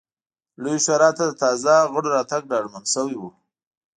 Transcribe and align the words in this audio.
لویې 0.61 0.83
شورا 0.85 1.09
ته 1.17 1.23
د 1.29 1.33
تازه 1.43 1.73
غړو 1.91 2.09
راتګ 2.15 2.41
ډاډمن 2.51 2.83
شوی 2.93 3.15
و. 3.17 3.23